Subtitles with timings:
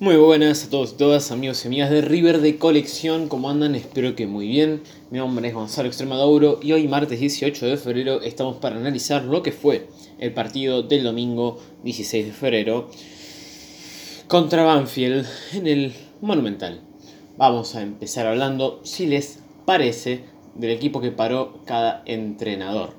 [0.00, 3.74] Muy buenas a todos y todas, amigos y amigas de River de Colección, ¿cómo andan?
[3.74, 4.80] Espero que muy bien.
[5.10, 9.42] Mi nombre es Gonzalo Extremadouro y hoy, martes 18 de febrero, estamos para analizar lo
[9.42, 9.88] que fue
[10.20, 12.88] el partido del domingo 16 de febrero
[14.28, 16.80] contra Banfield en el Monumental.
[17.36, 22.94] Vamos a empezar hablando, si les parece, del equipo que paró cada entrenador.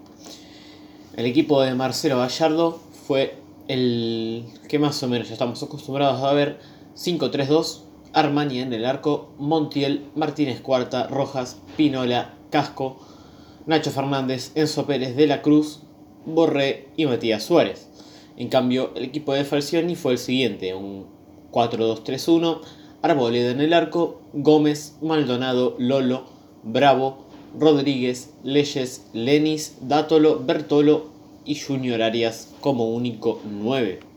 [1.16, 2.78] El equipo de Marcelo Gallardo
[3.08, 3.38] fue
[3.70, 6.60] el que más o menos ya estamos acostumbrados a ver
[7.00, 13.00] 5-3-2, Armani en el arco, Montiel, Martínez Cuarta, Rojas, Pinola, Casco,
[13.66, 15.80] Nacho Fernández, Enzo Pérez de la Cruz,
[16.26, 17.88] Borré y Matías Suárez.
[18.36, 21.06] En cambio, el equipo de Falcioni fue el siguiente, un
[21.52, 22.60] 4-2-3-1,
[23.02, 26.26] Arboleda en el arco, Gómez, Maldonado, Lolo,
[26.64, 31.12] Bravo, Rodríguez, Leyes, Lenis, Dátolo, Bertolo
[31.46, 34.09] y Junior Arias como único 9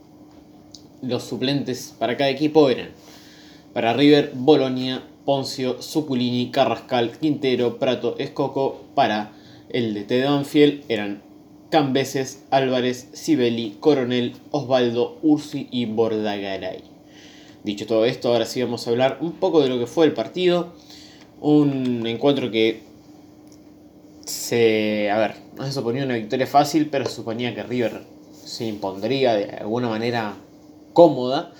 [1.03, 2.89] los suplentes para cada equipo eran
[3.73, 8.81] para River, Bolonia, Poncio, Suculini, Carrascal, Quintero, Prato, Escoco.
[8.93, 9.31] Para
[9.69, 11.23] el DT de Banfield eran
[11.71, 16.83] Cambeses, Álvarez, Sibeli, Coronel, Osvaldo, Ursi y Bordagaray.
[17.63, 20.13] Dicho todo esto, ahora sí vamos a hablar un poco de lo que fue el
[20.13, 20.73] partido.
[21.41, 22.81] Un encuentro que
[24.25, 25.09] se.
[25.09, 29.33] A ver, no se suponía una victoria fácil, pero se suponía que River se impondría
[29.33, 30.35] de alguna manera
[30.93, 31.51] cómoda.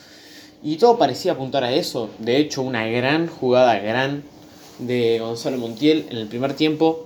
[0.63, 2.09] Y todo parecía apuntar a eso.
[2.19, 4.23] De hecho, una gran jugada, gran
[4.79, 7.05] de Gonzalo Montiel en el primer tiempo,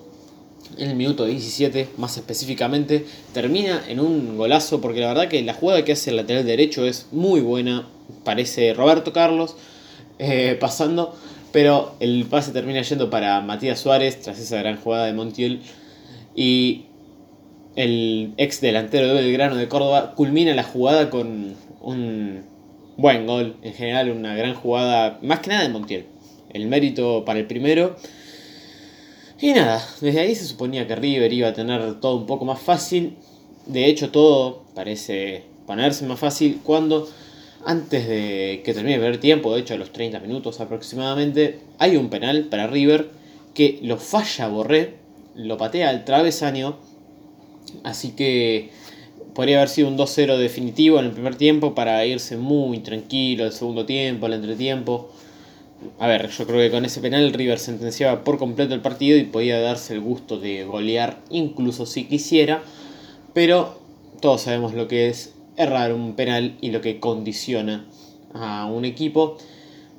[0.78, 5.54] en el minuto 17 más específicamente, termina en un golazo porque la verdad que la
[5.54, 7.88] jugada que hace el lateral derecho es muy buena.
[8.24, 9.56] Parece Roberto Carlos
[10.20, 11.16] eh, pasando,
[11.52, 15.62] pero el pase termina yendo para Matías Suárez tras esa gran jugada de Montiel.
[16.36, 16.86] Y
[17.76, 22.44] el ex delantero de Belgrano de Córdoba culmina la jugada con un
[22.98, 26.06] buen gol, en general una gran jugada, más que nada de Montiel.
[26.50, 27.96] El mérito para el primero.
[29.40, 32.60] Y nada, desde ahí se suponía que River iba a tener todo un poco más
[32.60, 33.16] fácil.
[33.68, 37.08] De hecho, todo parece ponerse más fácil cuando,
[37.66, 41.98] antes de que termine el primer tiempo, de hecho a los 30 minutos aproximadamente, hay
[41.98, 43.12] un penal para River
[43.54, 44.96] que lo falla Borré,
[45.36, 46.78] lo patea al travesaño.
[47.84, 48.72] Así que
[49.38, 53.52] podría haber sido un 2-0 definitivo en el primer tiempo para irse muy tranquilo el
[53.52, 55.12] segundo tiempo, el entretiempo.
[56.00, 59.26] A ver, yo creo que con ese penal River sentenciaba por completo el partido y
[59.26, 62.64] podía darse el gusto de golear incluso si quisiera.
[63.36, 63.80] Pero
[64.22, 67.86] todos sabemos lo que es errar un penal y lo que condiciona
[68.34, 69.38] a un equipo.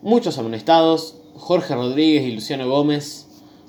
[0.02, 3.27] Muchos amonestados, Jorge Rodríguez y Luciano Gómez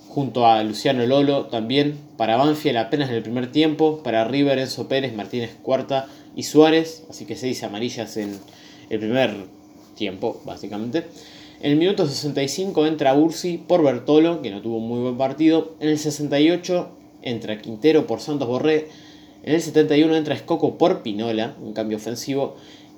[0.09, 4.87] junto a Luciano Lolo también, para Banfield apenas en el primer tiempo, para River Enzo
[4.87, 8.35] Pérez, Martínez Cuarta y Suárez, así que seis amarillas en
[8.89, 9.35] el primer
[9.95, 11.05] tiempo, básicamente.
[11.61, 15.75] En el minuto 65 entra Ursi por Bertolo, que no tuvo un muy buen partido.
[15.79, 16.89] En el 68
[17.21, 18.87] entra Quintero por Santos Borré.
[19.43, 22.55] En el 71 entra Escoco por Pinola, un cambio ofensivo.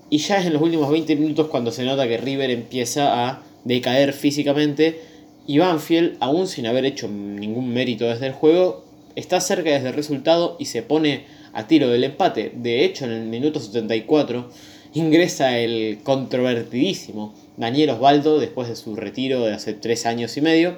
[0.09, 3.43] Y ya es en los últimos 20 minutos cuando se nota que River empieza a
[3.65, 5.10] decaer físicamente
[5.47, 8.85] y Banfield, aún sin haber hecho ningún mérito desde el juego,
[9.15, 12.51] está cerca desde el resultado y se pone a tiro del empate.
[12.55, 14.49] De hecho, en el minuto 74
[14.93, 20.75] ingresa el controvertidísimo Daniel Osvaldo después de su retiro de hace tres años y medio.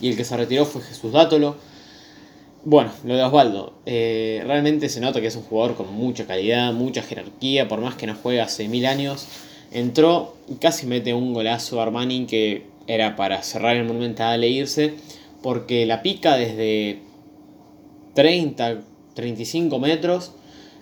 [0.00, 1.56] Y el que se retiró fue Jesús Dátolo.
[2.64, 3.74] Bueno, lo de Osvaldo.
[3.86, 7.94] Eh, realmente se nota que es un jugador con mucha calidad, mucha jerarquía, por más
[7.94, 9.26] que no juegue hace mil años.
[9.72, 14.48] Entró y casi mete un golazo a Armani que era para cerrar el Monumental e
[14.48, 14.94] irse,
[15.42, 17.00] porque la pica desde
[18.14, 18.80] 30,
[19.14, 20.32] 35 metros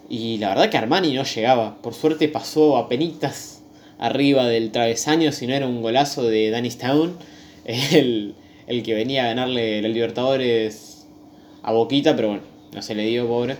[0.09, 1.81] y la verdad que Armani no llegaba.
[1.83, 3.63] Por suerte pasó a penitas
[3.99, 7.13] arriba del travesaño, si no era un golazo de Danny Stone,
[7.65, 8.35] el,
[8.67, 11.07] el que venía a ganarle los Libertadores
[11.63, 12.43] a Boquita, pero bueno,
[12.73, 13.57] no se le dio, pobre.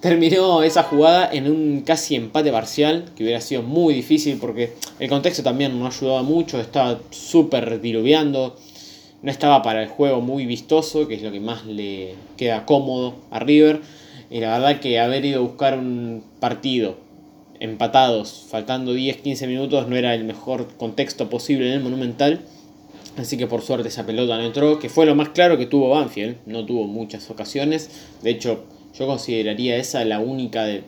[0.00, 5.10] Terminó esa jugada en un casi empate parcial, que hubiera sido muy difícil porque el
[5.10, 8.56] contexto también no ayudaba mucho, estaba súper diluviando,
[9.22, 13.16] no estaba para el juego muy vistoso, que es lo que más le queda cómodo
[13.30, 13.82] a River.
[14.30, 16.96] Y la verdad que haber ido a buscar un partido
[17.58, 22.40] empatados, faltando 10-15 minutos, no era el mejor contexto posible en el Monumental.
[23.18, 25.90] Así que por suerte esa pelota no entró, que fue lo más claro que tuvo
[25.90, 27.90] Banfield, no tuvo muchas ocasiones.
[28.22, 28.64] De hecho,
[28.98, 30.84] yo consideraría esa la única de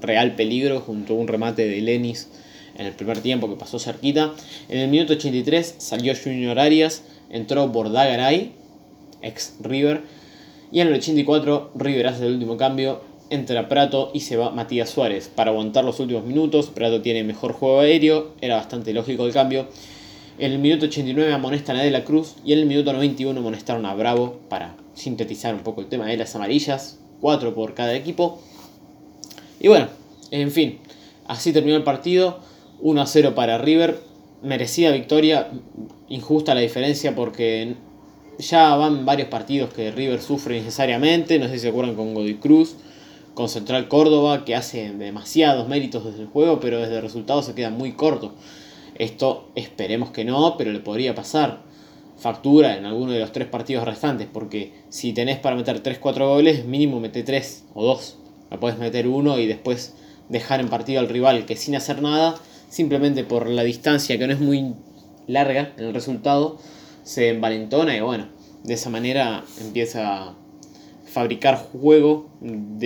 [0.00, 2.28] real peligro junto a un remate de Lenis
[2.76, 4.32] en el primer tiempo que pasó cerquita.
[4.68, 8.52] En el minuto 83 salió Junior Arias, entró Bordagaray,
[9.22, 10.02] ex River.
[10.72, 14.90] Y en el 84 River hace el último cambio entra Prato y se va Matías
[14.90, 16.66] Suárez para aguantar los últimos minutos.
[16.66, 19.68] Prato tiene mejor juego aéreo, era bastante lógico el cambio.
[20.38, 23.86] En el minuto 89 amonestan a De la Cruz y en el minuto 91 amonestaron
[23.86, 26.98] a Bravo para sintetizar un poco el tema de las amarillas.
[27.20, 28.40] 4 por cada equipo.
[29.60, 29.88] Y bueno,
[30.30, 30.78] en fin,
[31.26, 32.40] así terminó el partido.
[32.80, 34.00] 1 a 0 para River.
[34.42, 35.50] Merecida victoria,
[36.08, 37.74] injusta la diferencia porque
[38.38, 41.38] ya van varios partidos que River sufre necesariamente.
[41.38, 42.76] No sé si se acuerdan con Godoy Cruz,
[43.34, 47.54] con Central Córdoba, que hace demasiados méritos desde el juego, pero desde el resultado se
[47.54, 48.32] queda muy corto.
[48.94, 51.62] Esto esperemos que no, pero le podría pasar
[52.20, 56.64] factura en alguno de los tres partidos restantes, porque si tenés para meter 3-4 goles,
[56.66, 58.18] mínimo mete 3 o 2.
[58.50, 59.94] No puedes meter uno y después
[60.28, 62.36] dejar en partido al rival que sin hacer nada,
[62.68, 64.74] simplemente por la distancia que no es muy
[65.26, 66.58] larga en el resultado,
[67.02, 68.28] se envalentona y bueno,
[68.64, 70.34] de esa manera empieza
[71.10, 72.28] fabricar juego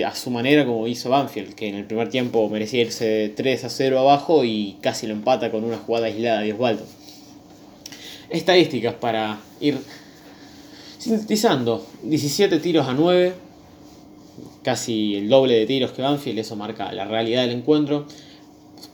[0.05, 3.69] a su manera como hizo Banfield, que en el primer tiempo merecía irse 3 a
[3.69, 6.83] 0 abajo y casi lo empata con una jugada aislada de Osvaldo.
[8.29, 9.77] Estadísticas para ir
[10.97, 11.85] sintetizando.
[12.03, 13.33] 17 tiros a 9,
[14.63, 18.07] casi el doble de tiros que Banfield, eso marca la realidad del encuentro.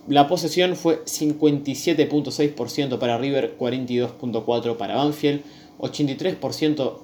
[0.08, 5.42] La posesión fue 57.6% para River, 42.4% para Banfield,
[5.80, 6.98] 83%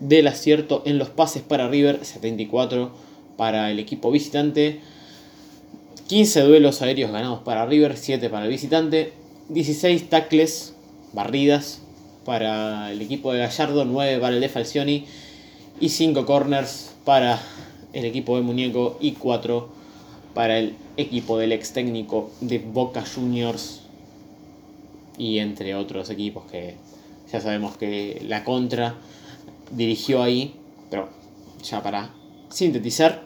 [0.00, 2.90] del acierto en los pases para River, 74
[3.36, 4.80] para el equipo visitante,
[6.08, 9.12] 15 duelos aéreos ganados para River, 7 para el visitante,
[9.50, 10.74] 16 tackles,
[11.12, 11.80] barridas
[12.24, 15.06] para el equipo de Gallardo, 9 para el de Falcioni
[15.80, 17.40] y 5 corners para
[17.92, 19.68] el equipo de Muñeco y 4
[20.34, 23.80] para el equipo del ex técnico de Boca Juniors
[25.16, 26.76] y entre otros equipos que
[27.32, 28.94] ya sabemos que la contra
[29.70, 30.54] dirigió ahí,
[30.90, 31.08] pero
[31.62, 32.10] ya para
[32.48, 33.22] sintetizar,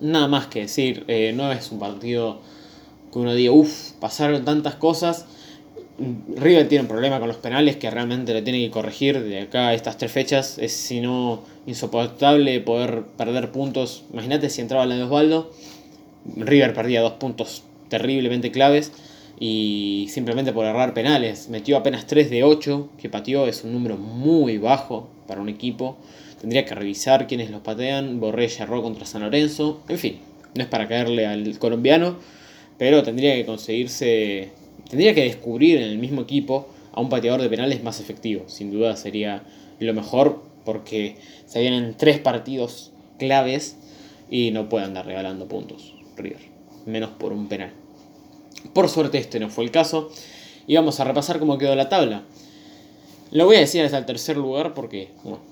[0.00, 2.40] nada más que decir, eh, no es un partido
[3.12, 5.26] que uno diga, uff, pasaron tantas cosas.
[6.36, 9.68] River tiene un problema con los penales que realmente lo tiene que corregir de acá
[9.68, 10.58] a estas tres fechas.
[10.58, 14.04] Es si no insoportable poder perder puntos.
[14.12, 15.52] Imagínate si entraba la de Osvaldo.
[16.36, 18.92] River perdía dos puntos terriblemente claves
[19.38, 21.48] y simplemente por errar penales.
[21.48, 25.98] Metió apenas 3 de 8 que pateó, es un número muy bajo para un equipo.
[26.40, 28.20] Tendría que revisar quiénes los patean.
[28.20, 29.82] Borré erró contra San Lorenzo.
[29.88, 30.20] En fin,
[30.54, 32.16] no es para caerle al colombiano,
[32.78, 34.50] pero tendría que conseguirse,
[34.90, 38.44] tendría que descubrir en el mismo equipo a un pateador de penales más efectivo.
[38.48, 39.44] Sin duda sería
[39.78, 41.16] lo mejor porque
[41.46, 43.76] se vienen tres partidos claves
[44.30, 46.40] y no puede andar regalando puntos River,
[46.86, 47.72] menos por un penal.
[48.72, 50.10] Por suerte este no fue el caso.
[50.66, 52.24] Y vamos a repasar cómo quedó la tabla.
[53.32, 55.08] Lo voy a decir hasta el tercer lugar porque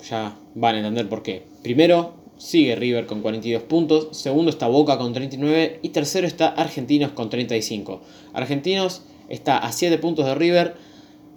[0.09, 1.43] ya van a entender por qué.
[1.63, 7.11] Primero sigue River con 42 puntos, segundo está Boca con 39 y tercero está Argentinos
[7.11, 8.01] con 35.
[8.33, 10.75] Argentinos está a 7 puntos de River,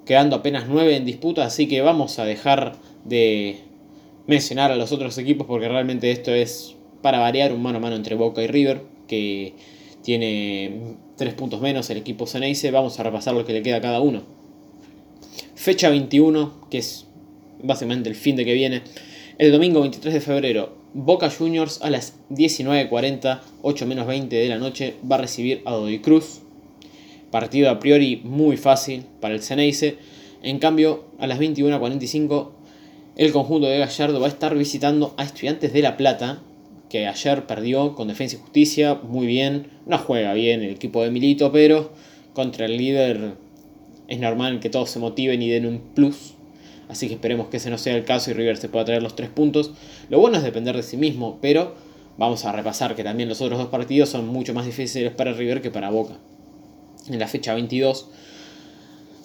[0.05, 2.75] quedando apenas 9 en disputa, así que vamos a dejar
[3.05, 3.61] de
[4.27, 7.97] mencionar a los otros equipos porque realmente esto es para variar un mano a mano
[7.97, 9.55] entre Boca y River, que
[10.03, 12.71] tiene 3 puntos menos el equipo Ceneice.
[12.71, 14.23] Vamos a repasar lo que le queda a cada uno.
[15.55, 17.07] Fecha 21, que es
[17.63, 18.83] básicamente el fin de que viene.
[19.39, 24.59] El domingo 23 de febrero, Boca Juniors a las 19.40, 8 menos 20 de la
[24.59, 26.42] noche, va a recibir a Godoy Cruz.
[27.33, 29.97] Partido a priori muy fácil para el Ceneice.
[30.43, 32.51] En cambio, a las 21.45,
[33.17, 36.43] el conjunto de Gallardo va a estar visitando a Estudiantes de La Plata,
[36.91, 41.11] que ayer perdió con Defensa y Justicia, muy bien, no juega bien el equipo de
[41.11, 41.93] Milito, pero
[42.35, 43.33] contra el líder
[44.09, 46.35] es normal que todos se motiven y den un plus,
[46.91, 49.17] así que esperemos que ese no sea el caso y River se pueda traer los
[49.17, 49.73] tres puntos.
[50.11, 51.77] Lo bueno es depender de sí mismo, pero
[52.19, 55.63] vamos a repasar que también los otros dos partidos son mucho más difíciles para River
[55.63, 56.19] que para Boca.
[57.09, 58.09] En la fecha 22,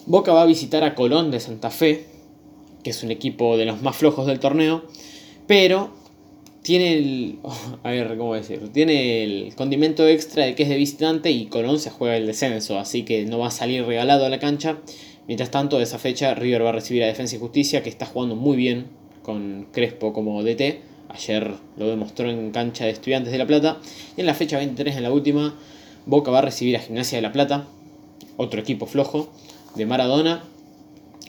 [0.06, 2.06] Boca va a visitar a Colón de Santa Fe,
[2.82, 4.84] que es un equipo de los más flojos del torneo,
[5.46, 5.92] pero
[6.62, 7.38] tiene el.
[7.82, 8.70] A ver, ¿cómo decir?
[8.72, 12.78] Tiene el condimento extra de que es de visitante y Colón se juega el descenso,
[12.78, 14.78] así que no va a salir regalado a la cancha.
[15.26, 18.06] Mientras tanto, de esa fecha, River va a recibir a Defensa y Justicia, que está
[18.06, 18.86] jugando muy bien
[19.22, 20.80] con Crespo como DT.
[21.10, 23.78] Ayer lo demostró en cancha de Estudiantes de La Plata.
[24.16, 25.54] Y en la fecha 23, en la última,
[26.08, 27.66] Boca va a recibir a Gimnasia de La Plata,
[28.38, 29.30] otro equipo flojo
[29.74, 30.42] de Maradona.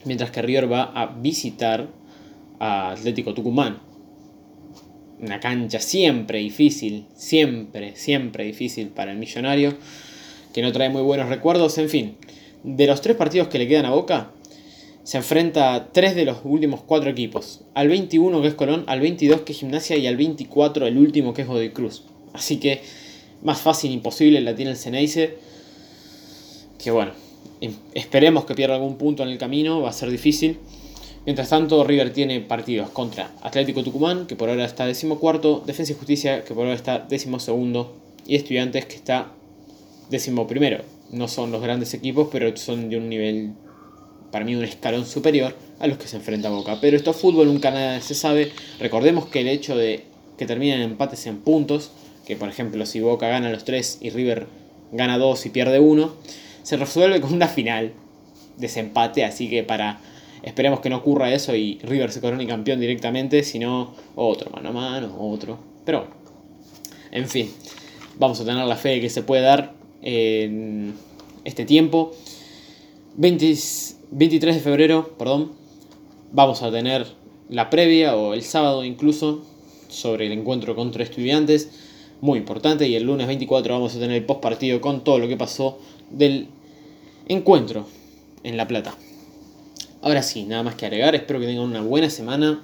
[0.06, 1.90] Mientras que River va a visitar
[2.60, 3.80] a Atlético Tucumán,
[5.20, 9.74] una cancha siempre difícil, siempre, siempre difícil para el millonario,
[10.54, 11.78] que no trae muy buenos recuerdos.
[11.78, 12.16] En fin,
[12.64, 14.32] de los tres partidos que le quedan a Boca,
[15.04, 17.66] se enfrenta a tres de los últimos cuatro equipos.
[17.74, 21.34] Al 21 que es Colón, al 22 que es Gimnasia y al 24 el último
[21.34, 22.06] que es Godoy Cruz.
[22.32, 22.82] Así que
[23.42, 25.38] más fácil imposible la tiene el Ceneice.
[26.78, 27.12] Que bueno,
[27.62, 30.58] em, esperemos que pierda algún punto en el camino, va a ser difícil.
[31.26, 35.96] Mientras tanto, River tiene partidos contra Atlético Tucumán, que por ahora está decimocuarto, Defensa y
[35.96, 37.94] Justicia, que por ahora está decimosegundo,
[38.26, 39.32] y Estudiantes, que está
[40.10, 40.84] decimoprimero.
[41.12, 43.52] No son los grandes equipos, pero son de un nivel,
[44.32, 46.78] para mí, un escalón superior a los que se enfrenta Boca.
[46.80, 48.52] Pero esto es fútbol, nunca nada se sabe.
[48.80, 50.06] Recordemos que el hecho de
[50.38, 51.92] que terminen empates en puntos,
[52.30, 54.46] que por ejemplo si Boca gana los tres y River
[54.92, 56.14] gana dos y pierde uno,
[56.62, 57.94] se resuelve con una final
[58.58, 60.00] desempate, así que para
[60.44, 64.72] esperemos que no ocurra eso y River se corone campeón directamente, sino otro mano a
[64.72, 65.58] mano, otro.
[65.86, 66.06] Pero
[67.12, 67.52] en fin,
[68.20, 70.94] vamos a tener la fe que se puede dar en
[71.46, 72.12] este tiempo.
[73.16, 75.54] 23 de febrero, perdón,
[76.32, 77.08] vamos a tener
[77.50, 79.44] la previa o el sábado incluso
[79.88, 81.89] sobre el encuentro contra estudiantes,
[82.22, 85.28] muy importante, y el lunes 24 vamos a tener el post partido con todo lo
[85.28, 86.48] que pasó del
[87.28, 87.88] encuentro
[88.44, 88.96] en La Plata.
[90.02, 92.62] Ahora sí, nada más que agregar, espero que tengan una buena semana,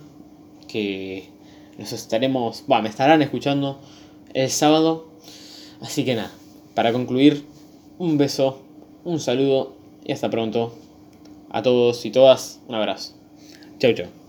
[0.68, 1.30] que
[1.78, 3.80] nos estaremos, va, me estarán escuchando
[4.34, 5.08] el sábado,
[5.82, 6.32] así que nada,
[6.74, 7.46] para concluir,
[7.98, 8.62] un beso,
[9.04, 10.74] un saludo y hasta pronto
[11.50, 13.14] a todos y todas, un abrazo.
[13.80, 14.25] Chau, chau.